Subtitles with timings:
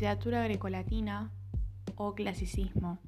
[0.00, 1.30] literatura grecolatina
[1.96, 2.98] o clasicismo,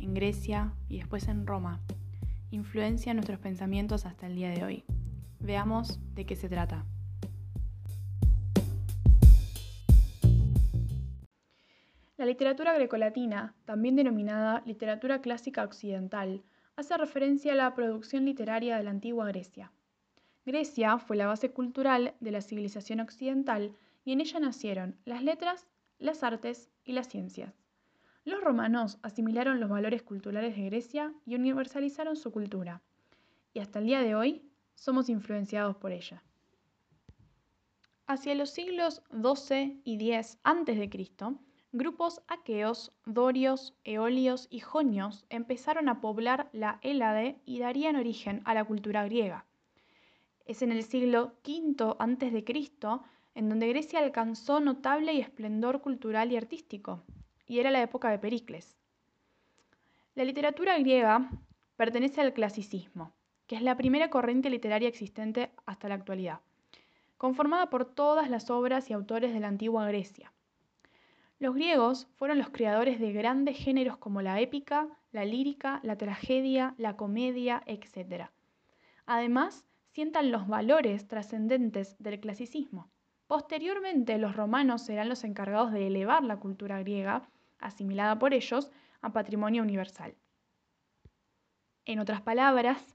[0.00, 1.80] en Grecia y después en Roma,
[2.50, 4.84] influencia nuestros pensamientos hasta el día de hoy.
[5.38, 6.84] Veamos de qué se trata.
[12.16, 16.42] La literatura grecolatina, también denominada literatura clásica occidental,
[16.74, 19.70] hace referencia a la producción literaria de la antigua Grecia.
[20.44, 25.68] Grecia fue la base cultural de la civilización occidental y en ella nacieron las letras,
[26.02, 27.54] las artes y las ciencias.
[28.24, 32.82] Los romanos asimilaron los valores culturales de Grecia y universalizaron su cultura,
[33.54, 34.42] y hasta el día de hoy
[34.74, 36.22] somos influenciados por ella.
[38.06, 40.90] Hacia los siglos XII y X a.C.,
[41.72, 48.54] grupos aqueos, dorios, eolios y jonios empezaron a poblar la Hélade y darían origen a
[48.54, 49.46] la cultura griega.
[50.44, 52.44] Es en el siglo V a.C.
[53.34, 57.02] en donde Grecia alcanzó notable y esplendor cultural y artístico,
[57.46, 58.76] y era la época de Pericles.
[60.14, 61.30] La literatura griega
[61.76, 63.12] pertenece al clasicismo,
[63.46, 66.40] que es la primera corriente literaria existente hasta la actualidad,
[67.16, 70.32] conformada por todas las obras y autores de la antigua Grecia.
[71.38, 76.76] Los griegos fueron los creadores de grandes géneros como la épica, la lírica, la tragedia,
[76.78, 78.30] la comedia, etc.
[79.06, 82.91] Además, sientan los valores trascendentes del clasicismo.
[83.32, 87.30] Posteriormente, los romanos serán los encargados de elevar la cultura griega,
[87.60, 90.14] asimilada por ellos, a patrimonio universal.
[91.86, 92.94] En otras palabras,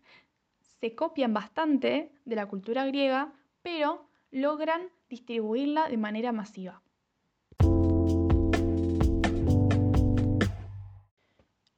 [0.59, 6.83] se copian bastante de la cultura griega, pero logran distribuirla de manera masiva.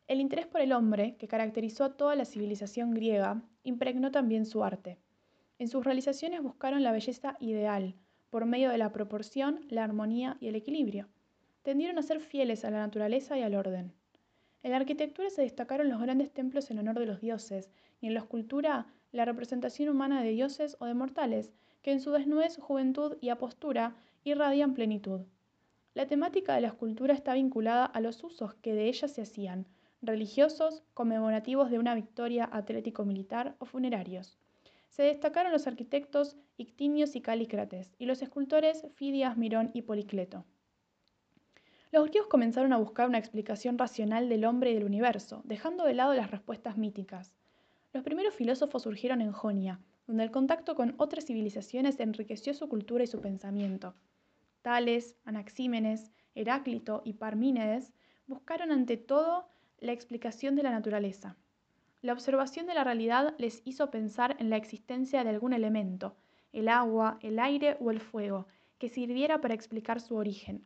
[0.05, 4.65] El interés por el hombre, que caracterizó a toda la civilización griega, impregnó también su
[4.65, 4.99] arte.
[5.59, 7.95] En sus realizaciones buscaron la belleza ideal,
[8.29, 11.07] por medio de la proporción, la armonía y el equilibrio.
[11.63, 13.93] Tendieron a ser fieles a la naturaleza y al orden.
[14.61, 18.13] En la arquitectura se destacaron los grandes templos en honor de los dioses, y en
[18.13, 23.17] la escultura la representación humana de dioses o de mortales, que en su desnudez, juventud
[23.21, 25.21] y apostura irradian plenitud.
[25.93, 29.65] La temática de la escultura está vinculada a los usos que de ella se hacían,
[30.01, 34.37] religiosos, conmemorativos de una victoria atlético-militar o funerarios.
[34.89, 40.43] Se destacaron los arquitectos Ictinios y Calícrates y los escultores Fidias, Mirón y Policleto.
[41.89, 45.93] Los griegos comenzaron a buscar una explicación racional del hombre y del universo, dejando de
[45.93, 47.33] lado las respuestas míticas.
[47.93, 53.05] Los primeros filósofos surgieron en Jonia, donde el contacto con otras civilizaciones enriqueció su cultura
[53.05, 53.95] y su pensamiento.
[54.61, 57.93] Tales, Anaxímenes, Heráclito y Parmínides
[58.27, 59.47] buscaron ante todo
[59.79, 61.37] la explicación de la naturaleza.
[62.01, 66.17] La observación de la realidad les hizo pensar en la existencia de algún elemento,
[66.51, 70.65] el agua, el aire o el fuego, que sirviera para explicar su origen.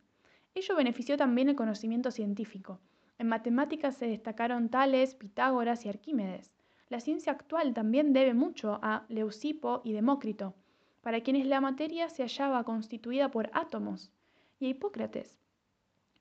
[0.56, 2.80] Ello benefició también el conocimiento científico.
[3.18, 6.52] En matemáticas se destacaron Tales, Pitágoras y Arquímedes.
[6.90, 10.54] La ciencia actual también debe mucho a Leucipo y Demócrito,
[11.02, 14.12] para quienes la materia se hallaba constituida por átomos,
[14.60, 15.40] y a Hipócrates,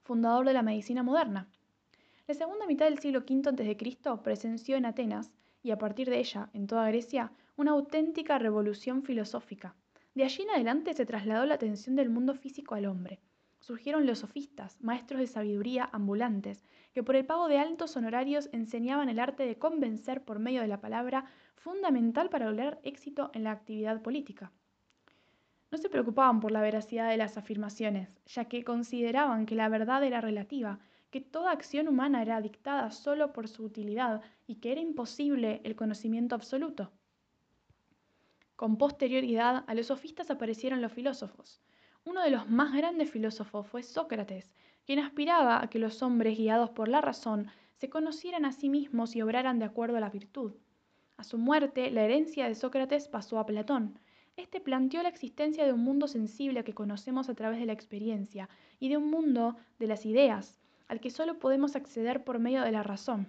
[0.02, 1.48] fundador de la medicina moderna.
[2.26, 4.22] La segunda mitad del siglo V a.C.
[4.22, 5.30] presenció en Atenas,
[5.62, 9.74] y a partir de ella en toda Grecia, una auténtica revolución filosófica.
[10.14, 13.20] De allí en adelante se trasladó la atención del mundo físico al hombre.
[13.60, 19.08] Surgieron los sofistas, maestros de sabiduría ambulantes, que por el pago de altos honorarios enseñaban
[19.08, 21.26] el arte de convencer por medio de la palabra,
[21.56, 24.52] fundamental para lograr éxito en la actividad política.
[25.70, 30.04] No se preocupaban por la veracidad de las afirmaciones, ya que consideraban que la verdad
[30.04, 30.80] era relativa
[31.12, 35.76] que toda acción humana era dictada solo por su utilidad y que era imposible el
[35.76, 36.91] conocimiento absoluto.
[38.62, 41.60] Con posterioridad a los sofistas aparecieron los filósofos.
[42.04, 44.52] Uno de los más grandes filósofos fue Sócrates,
[44.86, 49.16] quien aspiraba a que los hombres guiados por la razón se conocieran a sí mismos
[49.16, 50.52] y obraran de acuerdo a la virtud.
[51.16, 53.98] A su muerte, la herencia de Sócrates pasó a Platón.
[54.36, 58.48] Este planteó la existencia de un mundo sensible que conocemos a través de la experiencia
[58.78, 62.70] y de un mundo de las ideas, al que solo podemos acceder por medio de
[62.70, 63.28] la razón.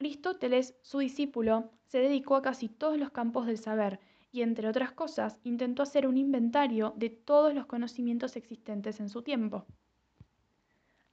[0.00, 4.00] Aristóteles, su discípulo, se dedicó a casi todos los campos del saber
[4.36, 9.22] y, entre otras cosas, intentó hacer un inventario de todos los conocimientos existentes en su
[9.22, 9.64] tiempo.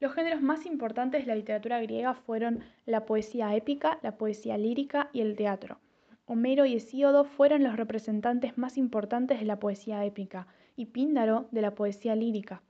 [0.01, 5.09] Los géneros más importantes de la literatura griega fueron la poesía épica, la poesía lírica
[5.13, 5.79] y el teatro.
[6.25, 11.61] Homero y Hesíodo fueron los representantes más importantes de la poesía épica y Píndaro de
[11.61, 12.61] la poesía lírica.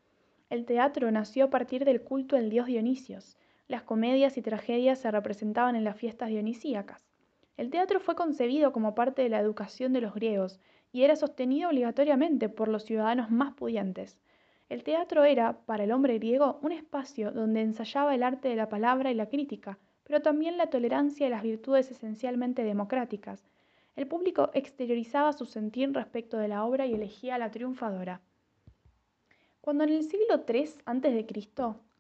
[0.52, 3.38] El teatro nació a partir del culto al dios Dionisios.
[3.68, 7.13] Las comedias y tragedias se representaban en las fiestas dionisíacas.
[7.56, 10.60] El teatro fue concebido como parte de la educación de los griegos
[10.92, 14.18] y era sostenido obligatoriamente por los ciudadanos más pudientes.
[14.70, 18.70] El teatro era, para el hombre griego, un espacio donde ensayaba el arte de la
[18.70, 23.44] palabra y la crítica, pero también la tolerancia y las virtudes esencialmente democráticas.
[23.96, 28.22] El público exteriorizaba su sentir respecto de la obra y elegía a la triunfadora.
[29.62, 31.28] Cuando en el siglo III a.C.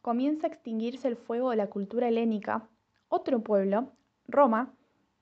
[0.01, 2.67] comienza a extinguirse el fuego de la cultura helénica,
[3.07, 3.91] otro pueblo,
[4.27, 4.73] Roma,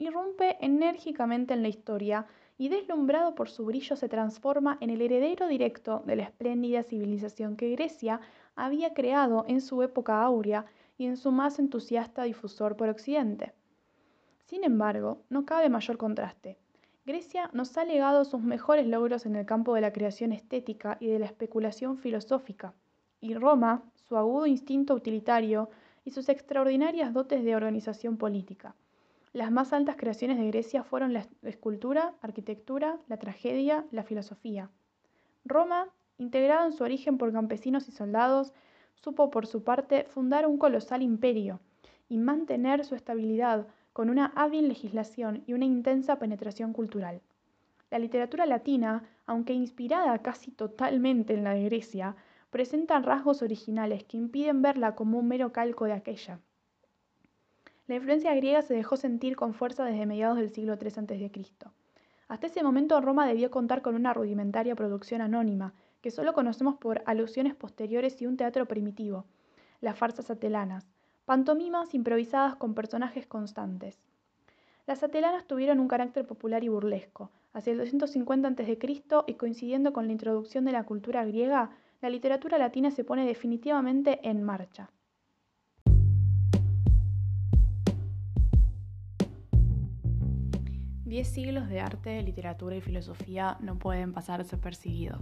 [0.02, 2.26] irrumpe enérgicamente en la historia
[2.58, 7.56] y deslumbrado por su brillo se transforma en el heredero directo de la espléndida civilización
[7.56, 8.20] que Grecia
[8.56, 10.66] había creado en su época áurea
[10.98, 13.54] y en su más entusiasta difusor por Occidente.
[14.46, 16.58] Sin embargo, no cabe mayor contraste.
[17.06, 21.08] Grecia nos ha legado sus mejores logros en el campo de la creación estética y
[21.08, 22.74] de la especulación filosófica,
[23.20, 25.70] y Roma, su agudo instinto utilitario
[26.04, 28.76] y sus extraordinarias dotes de organización política.
[29.34, 34.70] Las más altas creaciones de Grecia fueron la escultura, arquitectura, la tragedia, la filosofía.
[35.46, 35.88] Roma,
[36.18, 38.54] integrado en su origen por campesinos y soldados,
[38.96, 41.62] supo por su parte fundar un colosal imperio
[42.10, 47.22] y mantener su estabilidad con una hábil legislación y una intensa penetración cultural.
[47.90, 52.18] La literatura latina, aunque inspirada casi totalmente en la de Grecia,
[52.50, 56.42] presenta rasgos originales que impiden verla como un mero calco de aquella.
[57.92, 61.32] La influencia griega se dejó sentir con fuerza desde mediados del siglo III a.C.
[62.30, 67.04] Hasta ese momento Roma debió contar con una rudimentaria producción anónima, que solo conocemos por
[67.06, 69.26] alusiones posteriores y un teatro primitivo,
[69.82, 70.88] las farsas atelanas,
[71.26, 74.00] pantomimas improvisadas con personajes constantes.
[74.88, 77.30] Las atelanas tuvieron un carácter popular y burlesco.
[77.52, 78.78] Hacia el 250 a.C.
[79.28, 81.72] y coincidiendo con la introducción de la cultura griega,
[82.02, 84.90] la literatura latina se pone definitivamente en marcha.
[91.12, 95.20] Diez siglos de arte, literatura y filosofía no pueden pasar desapercibidos.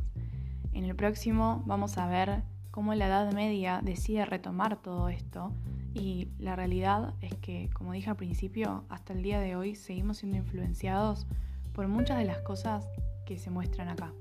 [0.72, 5.52] En el próximo vamos a ver cómo la Edad Media decide retomar todo esto
[5.96, 10.20] y la realidad es que, como dije al principio, hasta el día de hoy seguimos
[10.20, 11.26] siendo influenciados
[11.74, 12.88] por muchas de las cosas
[13.26, 14.14] que se muestran acá.